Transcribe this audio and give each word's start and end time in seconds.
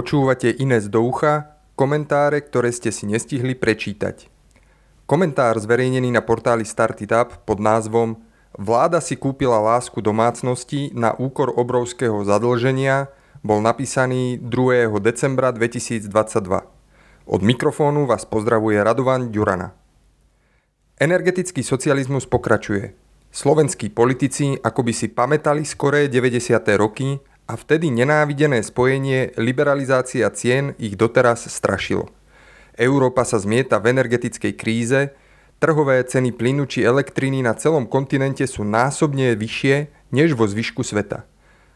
Počúvate 0.00 0.48
Ines 0.56 0.88
do 0.88 1.04
ucha, 1.04 1.60
komentáre, 1.76 2.40
ktoré 2.40 2.72
ste 2.72 2.88
si 2.88 3.04
nestihli 3.04 3.52
prečítať. 3.52 4.32
Komentár 5.04 5.60
zverejnený 5.60 6.08
na 6.08 6.24
portáli 6.24 6.64
Startup 6.64 7.28
pod 7.44 7.60
názvom 7.60 8.16
Vláda 8.56 9.04
si 9.04 9.20
kúpila 9.20 9.60
lásku 9.60 10.00
domácnosti 10.00 10.88
na 10.96 11.12
úkor 11.12 11.52
obrovského 11.52 12.16
zadlženia 12.24 13.12
bol 13.44 13.60
napísaný 13.60 14.40
2. 14.40 14.88
decembra 15.04 15.52
2022. 15.52 16.08
Od 17.28 17.40
mikrofónu 17.44 18.08
vás 18.08 18.24
pozdravuje 18.24 18.80
Radovan 18.80 19.28
Ďurana. 19.28 19.76
Energetický 20.96 21.60
socializmus 21.60 22.24
pokračuje. 22.24 22.96
Slovenskí 23.28 23.92
politici 23.92 24.56
akoby 24.56 24.96
si 24.96 25.12
pamätali 25.12 25.68
skoré 25.68 26.08
90. 26.08 26.56
roky 26.80 27.20
a 27.50 27.58
vtedy 27.58 27.90
nenávidené 27.90 28.62
spojenie 28.62 29.34
liberalizácia 29.34 30.30
cien 30.30 30.78
ich 30.78 30.94
doteraz 30.94 31.50
strašilo. 31.50 32.06
Európa 32.78 33.26
sa 33.26 33.42
zmieta 33.42 33.82
v 33.82 33.90
energetickej 33.90 34.54
kríze, 34.54 35.10
trhové 35.58 35.98
ceny 36.06 36.30
plynu 36.30 36.70
či 36.70 36.86
elektriny 36.86 37.42
na 37.42 37.58
celom 37.58 37.90
kontinente 37.90 38.46
sú 38.46 38.62
násobne 38.62 39.34
vyššie 39.34 39.90
než 40.14 40.38
vo 40.38 40.46
zvyšku 40.46 40.86
sveta. 40.86 41.26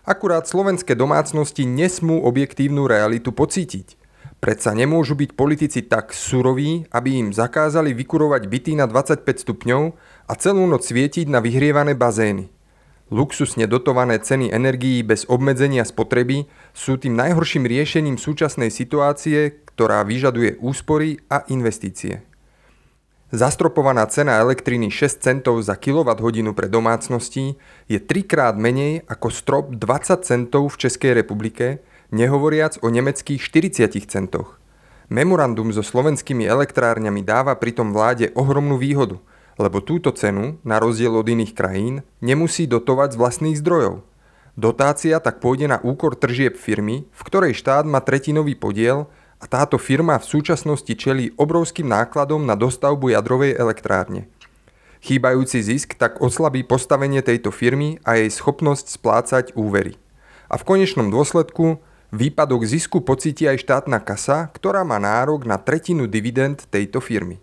Akurát 0.06 0.46
slovenské 0.46 0.95
domácnosti 0.95 1.66
nesmú 1.66 2.23
objektívnu 2.23 2.87
realitu 2.87 3.34
pocítiť. 3.34 3.98
Predsa 4.38 4.79
nemôžu 4.79 5.18
byť 5.18 5.30
politici 5.34 5.80
tak 5.82 6.15
suroví, 6.15 6.87
aby 6.95 7.18
im 7.18 7.29
zakázali 7.34 7.96
vykurovať 7.98 8.46
byty 8.46 8.73
na 8.79 8.87
25 8.87 9.27
stupňov 9.27 9.82
a 10.30 10.32
celú 10.38 10.70
noc 10.70 10.87
svietiť 10.87 11.27
na 11.27 11.43
vyhrievané 11.43 11.98
bazény. 11.98 12.52
Luxusne 13.13 13.69
dotované 13.69 14.17
ceny 14.17 14.49
energií 14.49 15.05
bez 15.05 15.29
obmedzenia 15.29 15.85
spotreby 15.85 16.49
sú 16.73 16.97
tým 16.97 17.13
najhorším 17.13 17.69
riešením 17.69 18.17
súčasnej 18.17 18.73
situácie, 18.73 19.61
ktorá 19.69 20.01
vyžaduje 20.09 20.57
úspory 20.57 21.21
a 21.29 21.45
investície. 21.53 22.24
Zastropovaná 23.29 24.09
cena 24.09 24.41
elektriny 24.41 24.88
6 24.88 25.21
centov 25.21 25.61
za 25.61 25.77
kWh 25.77 26.57
pre 26.57 26.71
domácnosti 26.71 27.61
je 27.93 27.99
trikrát 28.01 28.57
menej 28.57 29.05
ako 29.05 29.29
strop 29.29 29.66
20 29.77 30.24
centov 30.24 30.73
v 30.73 30.89
Českej 30.89 31.13
republike, 31.13 31.85
nehovoriac 32.09 32.80
o 32.80 32.89
nemeckých 32.89 33.43
40 33.43 34.01
centoch. 34.09 34.57
Memorandum 35.13 35.68
so 35.77 35.85
slovenskými 35.85 36.49
elektrárňami 36.49 37.21
dáva 37.21 37.52
pritom 37.61 37.93
vláde 37.93 38.33
ohromnú 38.33 38.80
výhodu– 38.80 39.21
lebo 39.57 39.79
túto 39.79 40.10
cenu, 40.10 40.59
na 40.66 40.83
rozdiel 40.83 41.15
od 41.15 41.27
iných 41.27 41.55
krajín, 41.55 42.02
nemusí 42.19 42.66
dotovať 42.66 43.15
z 43.15 43.21
vlastných 43.21 43.59
zdrojov. 43.61 44.02
Dotácia 44.55 45.19
tak 45.19 45.43
pôjde 45.43 45.66
na 45.66 45.83
úkor 45.83 46.15
tržieb 46.15 46.55
firmy, 46.55 47.11
v 47.11 47.21
ktorej 47.27 47.59
štát 47.59 47.83
má 47.83 47.99
tretinový 47.99 48.55
podiel 48.55 49.11
a 49.43 49.51
táto 49.51 49.83
firma 49.83 50.16
v 50.23 50.30
súčasnosti 50.30 50.95
čelí 50.95 51.35
obrovským 51.35 51.91
nákladom 51.91 52.46
na 52.46 52.55
dostavbu 52.55 53.13
jadrovej 53.13 53.59
elektrárne. 53.59 54.30
Chýbajúci 55.05 55.61
zisk 55.61 56.01
tak 56.01 56.23
oslabí 56.24 56.65
postavenie 56.65 57.21
tejto 57.21 57.52
firmy 57.52 58.01
a 58.09 58.16
jej 58.16 58.30
schopnosť 58.30 58.89
splácať 58.89 59.45
úvery. 59.52 60.01
A 60.49 60.57
v 60.57 60.65
konečnom 60.65 61.13
dôsledku 61.13 61.83
výpadok 62.09 62.65
zisku 62.65 63.05
pocíti 63.05 63.45
aj 63.45 63.61
štátna 63.61 64.00
kasa, 64.00 64.49
ktorá 64.55 64.81
má 64.81 64.97
nárok 64.97 65.44
na 65.44 65.61
tretinu 65.61 66.09
dividend 66.09 66.65
tejto 66.72 67.05
firmy. 67.05 67.37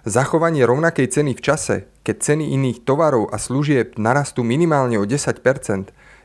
Zachovanie 0.00 0.64
rovnakej 0.64 1.12
ceny 1.12 1.36
v 1.36 1.44
čase, 1.44 1.76
keď 2.08 2.16
ceny 2.24 2.56
iných 2.56 2.88
tovarov 2.88 3.28
a 3.28 3.36
služieb 3.36 4.00
narastú 4.00 4.40
minimálne 4.40 4.96
o 4.96 5.04
10 5.04 5.44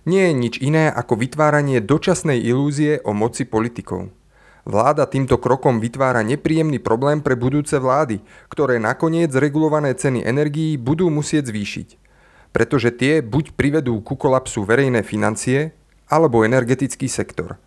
nie 0.07 0.21
je 0.31 0.33
nič 0.33 0.55
iné 0.63 0.87
ako 0.87 1.19
vytváranie 1.19 1.83
dočasnej 1.83 2.39
ilúzie 2.39 3.03
o 3.03 3.11
moci 3.11 3.43
politikov. 3.43 4.15
Vláda 4.63 5.03
týmto 5.03 5.35
krokom 5.43 5.83
vytvára 5.83 6.23
nepríjemný 6.23 6.79
problém 6.79 7.19
pre 7.19 7.35
budúce 7.35 7.75
vlády, 7.75 8.23
ktoré 8.47 8.79
nakoniec 8.79 9.35
regulované 9.35 9.91
ceny 9.91 10.23
energií 10.23 10.79
budú 10.79 11.11
musieť 11.11 11.51
zvýšiť. 11.51 11.87
Pretože 12.55 12.95
tie 12.95 13.19
buď 13.19 13.59
privedú 13.59 13.99
ku 13.99 14.15
kolapsu 14.15 14.63
verejné 14.63 15.03
financie, 15.03 15.75
alebo 16.07 16.47
energetický 16.47 17.11
sektor– 17.11 17.59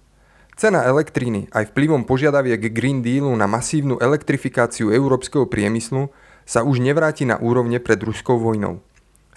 Cena 0.59 0.83
elektriny 0.83 1.47
aj 1.55 1.71
vplyvom 1.71 2.03
požiadaviek 2.03 2.59
Green 2.75 2.99
Dealu 2.99 3.31
na 3.39 3.47
masívnu 3.47 3.95
elektrifikáciu 4.03 4.91
európskeho 4.91 5.47
priemyslu 5.47 6.11
sa 6.43 6.67
už 6.67 6.83
nevráti 6.83 7.23
na 7.23 7.39
úrovne 7.39 7.79
pred 7.79 8.03
ruskou 8.03 8.43
vojnou. 8.43 8.83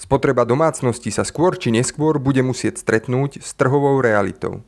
Spotreba 0.02 0.50
domácnosti 0.50 1.14
sa 1.14 1.22
skôr 1.22 1.62
či 1.62 1.70
neskôr 1.70 2.18
bude 2.18 2.42
musieť 2.42 2.82
stretnúť 2.82 3.38
s 3.38 3.54
trhovou 3.54 4.02
realitou. 4.02 4.66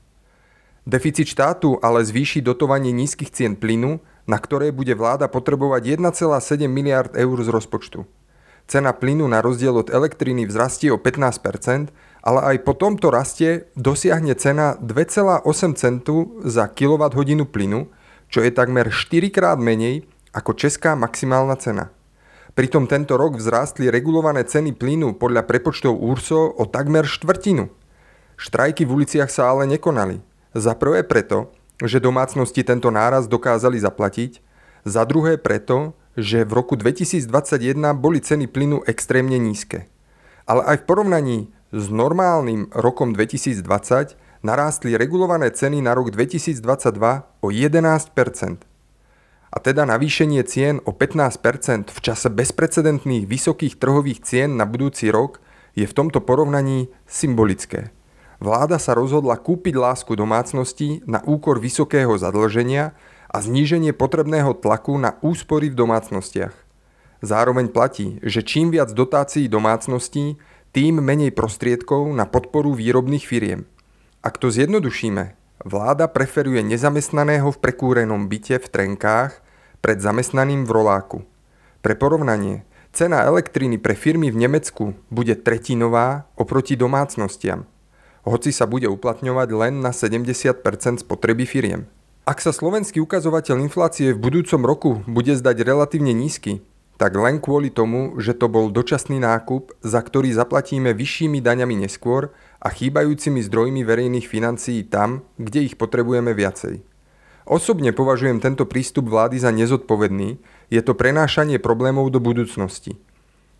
Deficit 0.85 1.25
štátu 1.25 1.81
ale 1.81 2.05
zvýši 2.05 2.45
dotovanie 2.45 2.93
nízkych 2.93 3.33
cien 3.33 3.57
plynu, 3.57 4.05
na 4.29 4.37
ktoré 4.37 4.69
bude 4.69 4.93
vláda 4.93 5.25
potrebovať 5.33 5.97
1,7 5.97 6.69
miliard 6.69 7.17
eur 7.17 7.41
z 7.41 7.49
rozpočtu. 7.49 8.05
Cena 8.69 8.93
plynu 8.93 9.25
na 9.25 9.41
rozdiel 9.41 9.73
od 9.73 9.89
elektriny 9.89 10.45
vzrastie 10.45 10.93
o 10.93 11.01
15 11.01 11.89
ale 12.23 12.55
aj 12.55 12.57
po 12.63 12.71
tomto 12.71 13.11
raste 13.11 13.67
dosiahne 13.75 14.31
cena 14.39 14.79
2,8 14.79 15.43
centu 15.75 16.39
za 16.47 16.71
kWh 16.71 17.43
plynu, 17.43 17.91
čo 18.31 18.39
je 18.39 18.49
takmer 18.55 18.87
4 18.87 19.27
krát 19.27 19.59
menej 19.59 20.07
ako 20.31 20.55
česká 20.55 20.95
maximálna 20.95 21.59
cena. 21.59 21.91
Pritom 22.55 22.87
tento 22.87 23.19
rok 23.19 23.35
vzrástli 23.35 23.91
regulované 23.91 24.47
ceny 24.47 24.71
plynu 24.77 25.19
podľa 25.19 25.43
prepočtov 25.43 25.99
URSO 25.99 26.53
o 26.55 26.63
takmer 26.63 27.03
štvrtinu. 27.03 27.67
Štrajky 28.39 28.87
v 28.87 29.03
uliciach 29.03 29.29
sa 29.29 29.51
ale 29.51 29.67
nekonali. 29.67 30.23
Za 30.55 30.77
prvé 30.77 31.03
preto, 31.03 31.51
že 31.81 32.01
domácnosti 32.01 32.61
tento 32.63 32.93
náraz 32.93 33.25
dokázali 33.25 33.81
zaplatiť, 33.81 34.39
za 34.85 35.03
druhé 35.03 35.41
preto, 35.41 35.97
že 36.13 36.45
v 36.45 36.51
roku 36.53 36.77
2021 36.77 37.25
boli 37.97 38.21
ceny 38.21 38.45
plynu 38.45 38.85
extrémne 38.85 39.35
nízke. 39.41 39.89
Ale 40.45 40.61
aj 40.61 40.83
v 40.83 40.87
porovnaní 40.87 41.37
s 41.73 41.89
normálnym 41.89 42.69
rokom 42.69 43.17
2020 43.17 43.65
narástli 44.45 44.93
regulované 44.93 45.49
ceny 45.49 45.81
na 45.81 45.97
rok 45.97 46.13
2022 46.13 46.61
o 47.41 47.47
11% 47.49 48.13
A 49.49 49.57
teda 49.57 49.81
navýšenie 49.89 50.45
cien 50.45 50.77
o 50.85 50.93
15% 50.93 51.89
v 51.89 51.99
čase 52.05 52.29
bezprecedentných 52.29 53.25
vysokých 53.25 53.81
trhových 53.81 54.21
cien 54.21 54.53
na 54.53 54.69
budúci 54.69 55.09
rok 55.09 55.41
je 55.73 55.89
v 55.89 55.97
tomto 55.97 56.21
porovnaní 56.21 56.93
symbolické. 57.09 57.89
Vláda 58.37 58.77
sa 58.77 58.93
rozhodla 58.93 59.33
kúpiť 59.41 59.73
lásku 59.73 60.13
domácností 60.13 61.01
na 61.09 61.25
úkor 61.25 61.57
vysokého 61.57 62.13
zadlženia 62.21 62.93
a 63.33 63.41
zníženie 63.41 63.97
potrebného 63.97 64.53
tlaku 64.61 64.93
na 65.01 65.17
úspory 65.25 65.73
v 65.73 65.79
domácnostiach. 65.81 66.53
Zároveň 67.23 67.71
platí, 67.71 68.19
že 68.21 68.45
čím 68.45 68.69
viac 68.69 68.91
dotácií 68.91 69.47
domácností, 69.47 70.37
tým 70.73 71.05
menej 71.05 71.29
prostriedkov 71.29 72.09
na 72.17 72.25
podporu 72.25 72.73
výrobných 72.73 73.29
firiem. 73.29 73.69
Ak 74.25 74.41
to 74.41 74.49
zjednodušíme, 74.49 75.37
vláda 75.61 76.09
preferuje 76.09 76.65
nezamestnaného 76.65 77.53
v 77.53 77.61
prekúrenom 77.61 78.25
byte 78.25 78.57
v 78.57 78.67
trenkách 78.67 79.37
pred 79.85 80.01
zamestnaným 80.01 80.65
v 80.65 80.73
roláku. 80.73 81.19
Pre 81.85 81.93
porovnanie, 81.93 82.65
cena 82.89 83.21
elektriny 83.21 83.77
pre 83.77 83.93
firmy 83.93 84.33
v 84.33 84.49
Nemecku 84.49 84.97
bude 85.13 85.37
tretinová 85.37 86.25
oproti 86.33 86.73
domácnostiam, 86.73 87.69
hoci 88.25 88.49
sa 88.49 88.65
bude 88.65 88.89
uplatňovať 88.89 89.49
len 89.53 89.77
na 89.77 89.93
70% 89.93 90.57
spotreby 91.05 91.45
firiem. 91.45 91.85
Ak 92.25 92.41
sa 92.41 92.49
slovenský 92.49 92.97
ukazovateľ 93.03 93.61
inflácie 93.61 94.15
v 94.15 94.23
budúcom 94.23 94.65
roku 94.65 94.91
bude 95.05 95.37
zdať 95.37 95.61
relatívne 95.61 96.17
nízky, 96.17 96.65
tak 96.97 97.17
len 97.17 97.41
kvôli 97.41 97.73
tomu, 97.73 98.15
že 98.21 98.37
to 98.37 98.45
bol 98.47 98.69
dočasný 98.69 99.17
nákup, 99.17 99.73
za 99.81 99.99
ktorý 99.99 100.29
zaplatíme 100.31 100.93
vyššími 100.93 101.41
daňami 101.41 101.85
neskôr 101.85 102.31
a 102.61 102.69
chýbajúcimi 102.69 103.41
zdrojmi 103.43 103.81
verejných 103.81 104.29
financií 104.29 104.85
tam, 104.85 105.25
kde 105.41 105.67
ich 105.67 105.75
potrebujeme 105.75 106.31
viacej. 106.31 106.85
Osobne 107.43 107.91
považujem 107.91 108.39
tento 108.39 108.63
prístup 108.63 109.11
vlády 109.11 109.35
za 109.35 109.51
nezodpovedný, 109.51 110.39
je 110.71 110.81
to 110.81 110.95
prenášanie 110.95 111.59
problémov 111.59 112.07
do 112.07 112.23
budúcnosti. 112.23 112.95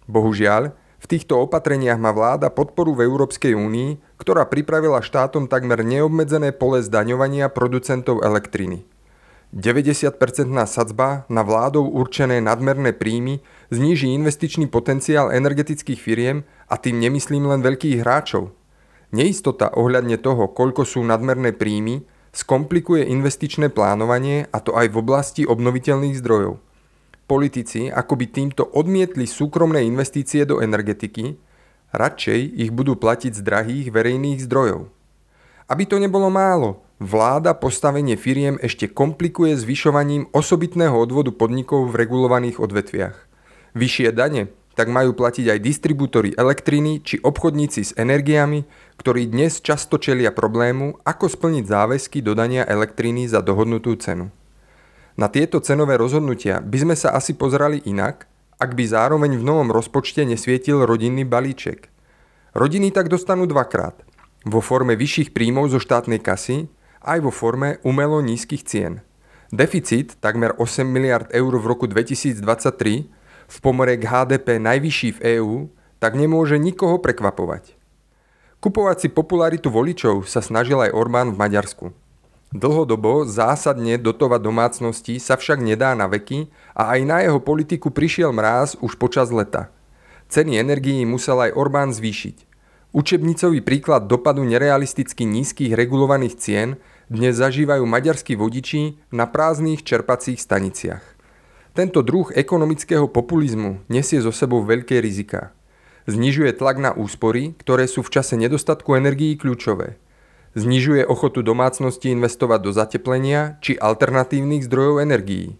Bohužiaľ, 0.07 0.71
v 1.03 1.05
týchto 1.11 1.35
opatreniach 1.43 1.99
má 1.99 2.15
vláda 2.15 2.47
podporu 2.47 2.95
v 2.95 3.03
Európskej 3.03 3.59
únii, 3.59 3.99
ktorá 4.15 4.47
pripravila 4.47 5.03
štátom 5.03 5.51
takmer 5.51 5.83
neobmedzené 5.83 6.55
pole 6.55 6.79
zdaňovania 6.79 7.51
producentov 7.51 8.23
elektriny. 8.23 8.87
90-percentná 9.53 10.65
sadzba 10.65 11.29
na 11.29 11.45
vládou 11.45 11.85
určené 11.85 12.41
nadmerné 12.41 12.89
príjmy 12.89 13.37
zníži 13.69 14.09
investičný 14.09 14.65
potenciál 14.65 15.29
energetických 15.29 16.01
firiem 16.01 16.41
a 16.65 16.81
tým 16.81 16.97
nemyslím 16.97 17.45
len 17.45 17.61
veľkých 17.61 18.01
hráčov. 18.01 18.49
Neistota 19.13 19.69
ohľadne 19.77 20.17
toho, 20.17 20.49
koľko 20.49 20.89
sú 20.89 21.05
nadmerné 21.05 21.53
príjmy, 21.53 22.01
skomplikuje 22.33 23.05
investičné 23.05 23.69
plánovanie 23.69 24.49
a 24.49 24.57
to 24.57 24.73
aj 24.73 24.89
v 24.89 24.97
oblasti 24.97 25.45
obnoviteľných 25.45 26.17
zdrojov. 26.17 26.57
Politici 27.29 27.93
akoby 27.93 28.25
týmto 28.33 28.65
odmietli 28.65 29.29
súkromné 29.29 29.85
investície 29.85 30.49
do 30.49 30.65
energetiky, 30.65 31.37
radšej 31.93 32.57
ich 32.57 32.73
budú 32.73 32.97
platiť 32.97 33.37
z 33.37 33.41
drahých 33.45 33.93
verejných 33.93 34.41
zdrojov. 34.49 34.89
Aby 35.69 35.83
to 35.85 36.01
nebolo 36.01 36.27
málo, 36.33 36.82
vláda 37.01 37.57
postavenie 37.57 38.17
firiem 38.17 38.57
ešte 38.61 38.89
komplikuje 38.89 39.57
zvyšovaním 39.57 40.29
osobitného 40.33 40.93
odvodu 40.93 41.33
podnikov 41.33 41.89
v 41.89 42.05
regulovaných 42.05 42.57
odvetviach. 42.61 43.17
Vyššie 43.73 44.13
dane 44.13 44.53
tak 44.73 44.89
majú 44.89 45.13
platiť 45.13 45.53
aj 45.53 45.59
distribútory 45.61 46.33
elektriny 46.33 47.05
či 47.05 47.21
obchodníci 47.21 47.81
s 47.85 47.91
energiami, 47.93 48.65
ktorí 48.97 49.29
dnes 49.29 49.61
často 49.61 50.01
čelia 50.01 50.33
problému, 50.33 51.05
ako 51.05 51.29
splniť 51.29 51.65
záväzky 51.69 52.25
dodania 52.25 52.65
elektriny 52.65 53.29
za 53.29 53.45
dohodnutú 53.45 53.93
cenu. 54.01 54.33
Na 55.13 55.29
tieto 55.29 55.61
cenové 55.61 55.93
rozhodnutia 56.01 56.57
by 56.57 56.77
sme 56.81 56.95
sa 56.97 57.13
asi 57.13 57.37
pozerali 57.37 57.85
inak, 57.85 58.25
ak 58.57 58.73
by 58.73 58.83
zároveň 58.89 59.37
v 59.37 59.45
novom 59.45 59.69
rozpočte 59.69 60.25
nesvietil 60.25 60.89
rodinný 60.89 61.21
balíček. 61.21 61.93
Rodiny 62.57 62.89
tak 62.89 63.13
dostanú 63.13 63.45
dvakrát. 63.45 63.93
Vo 64.45 64.57
forme 64.61 64.97
vyšších 64.97 65.37
príjmov 65.37 65.69
zo 65.69 65.77
štátnej 65.77 66.17
kasy, 66.17 66.65
aj 67.03 67.19
vo 67.23 67.31
forme 67.31 67.77
umelo 67.83 68.23
nízkych 68.23 68.63
cien. 68.63 69.03
Deficit, 69.53 70.17
takmer 70.17 70.57
8 70.57 70.87
miliard 70.87 71.29
eur 71.29 71.53
v 71.53 71.65
roku 71.69 71.85
2023, 71.85 72.41
v 73.47 73.57
pomere 73.61 73.99
k 74.01 74.09
HDP 74.09 74.57
najvyšší 74.57 75.09
v 75.15 75.19
EÚ, 75.37 75.57
tak 76.01 76.17
nemôže 76.17 76.57
nikoho 76.57 76.97
prekvapovať. 76.97 77.77
Kupovať 78.63 78.97
si 79.05 79.07
popularitu 79.11 79.67
voličov 79.67 80.23
sa 80.25 80.39
snažil 80.39 80.79
aj 80.79 80.95
Orbán 80.95 81.35
v 81.35 81.39
Maďarsku. 81.39 81.85
Dlhodobo 82.53 83.25
zásadne 83.25 83.97
dotovať 83.97 84.39
domácnosti 84.39 85.17
sa 85.17 85.35
však 85.35 85.57
nedá 85.57 85.97
na 85.97 86.05
veky 86.05 86.53
a 86.77 86.93
aj 86.93 86.99
na 87.01 87.17
jeho 87.25 87.41
politiku 87.41 87.89
prišiel 87.89 88.29
mráz 88.29 88.77
už 88.77 88.95
počas 89.01 89.33
leta. 89.33 89.73
Ceny 90.29 90.61
energií 90.61 91.01
musel 91.01 91.49
aj 91.49 91.57
Orbán 91.57 91.89
zvýšiť. 91.91 92.52
Učebnicový 92.93 93.65
príklad 93.65 94.05
dopadu 94.05 94.45
nerealisticky 94.45 95.25
nízkych 95.25 95.73
regulovaných 95.73 96.37
cien 96.37 96.69
dnes 97.09 97.33
zažívajú 97.33 97.89
maďarskí 97.89 98.37
vodiči 98.37 99.01
na 99.09 99.25
prázdnych 99.25 99.81
čerpacích 99.81 100.37
staniciach. 100.37 101.01
Tento 101.73 102.05
druh 102.05 102.29
ekonomického 102.29 103.09
populizmu 103.09 103.81
nesie 103.89 104.21
zo 104.21 104.29
sebou 104.29 104.61
veľké 104.61 105.01
rizika. 105.01 105.57
Znižuje 106.05 106.53
tlak 106.53 106.77
na 106.77 106.93
úspory, 106.93 107.57
ktoré 107.57 107.89
sú 107.89 108.05
v 108.05 108.13
čase 108.13 108.37
nedostatku 108.37 108.93
energií 108.93 109.41
kľúčové. 109.41 109.97
Znižuje 110.53 111.01
ochotu 111.09 111.41
domácnosti 111.41 112.13
investovať 112.13 112.59
do 112.61 112.71
zateplenia 112.77 113.57
či 113.65 113.73
alternatívnych 113.73 114.69
zdrojov 114.69 115.01
energií. 115.01 115.57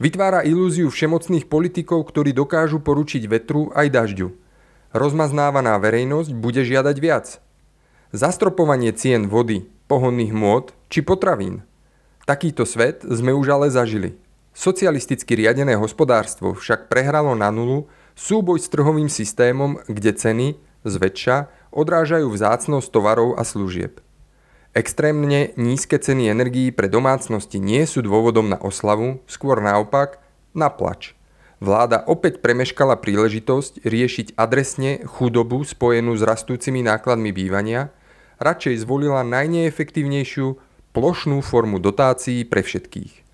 Vytvára 0.00 0.40
ilúziu 0.40 0.88
všemocných 0.88 1.52
politikov, 1.52 2.08
ktorí 2.08 2.32
dokážu 2.32 2.80
poručiť 2.80 3.28
vetru 3.28 3.68
aj 3.76 3.92
dažďu. 3.92 4.45
Rozmaznávaná 4.96 5.76
verejnosť 5.76 6.32
bude 6.32 6.64
žiadať 6.64 6.96
viac. 7.04 7.26
Zastropovanie 8.16 8.96
cien 8.96 9.28
vody, 9.28 9.68
pohonných 9.92 10.32
môd 10.32 10.72
či 10.88 11.04
potravín. 11.04 11.68
Takýto 12.24 12.64
svet 12.64 13.04
sme 13.04 13.36
už 13.36 13.52
ale 13.52 13.68
zažili. 13.68 14.16
Socialisticky 14.56 15.36
riadené 15.36 15.76
hospodárstvo 15.76 16.56
však 16.56 16.88
prehralo 16.88 17.36
na 17.36 17.52
nulu 17.52 17.92
súboj 18.16 18.56
s 18.56 18.72
trhovým 18.72 19.12
systémom, 19.12 19.84
kde 19.84 20.16
ceny, 20.16 20.48
zväčša, 20.88 21.52
odrážajú 21.76 22.32
vzácnosť 22.32 22.88
tovarov 22.88 23.36
a 23.36 23.44
služieb. 23.44 24.00
Extrémne 24.72 25.52
nízke 25.60 26.00
ceny 26.00 26.32
energií 26.32 26.72
pre 26.72 26.88
domácnosti 26.88 27.60
nie 27.60 27.84
sú 27.84 28.00
dôvodom 28.00 28.48
na 28.48 28.56
oslavu, 28.56 29.20
skôr 29.28 29.60
naopak 29.60 30.24
na 30.56 30.72
plač. 30.72 31.15
Vláda 31.56 32.04
opäť 32.04 32.44
premeškala 32.44 33.00
príležitosť 33.00 33.80
riešiť 33.80 34.36
adresne 34.36 35.00
chudobu 35.08 35.64
spojenú 35.64 36.12
s 36.12 36.20
rastúcimi 36.20 36.84
nákladmi 36.84 37.32
bývania, 37.32 37.88
radšej 38.36 38.84
zvolila 38.84 39.24
najneefektívnejšiu 39.24 40.60
plošnú 40.92 41.40
formu 41.40 41.80
dotácií 41.80 42.44
pre 42.44 42.60
všetkých. 42.60 43.24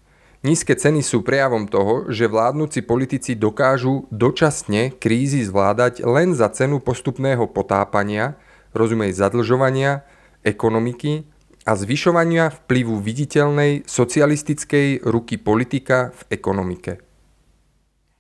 Nízke 0.47 0.75
ceny 0.75 1.03
sú 1.07 1.23
prejavom 1.23 1.71
toho, 1.71 2.11
že 2.11 2.31
vládnúci 2.31 2.83
politici 2.83 3.39
dokážu 3.39 4.11
dočasne 4.11 4.95
krízy 4.95 5.43
zvládať 5.43 6.03
len 6.03 6.35
za 6.35 6.51
cenu 6.51 6.83
postupného 6.83 7.47
potápania, 7.51 8.39
rozumej 8.75 9.15
zadlžovania, 9.19 10.03
ekonomiky 10.43 11.27
a 11.63 11.79
zvyšovania 11.79 12.55
vplyvu 12.55 12.99
viditeľnej 12.99 13.87
socialistickej 13.87 15.07
ruky 15.07 15.39
politika 15.39 16.11
v 16.11 16.39
ekonomike. 16.39 17.12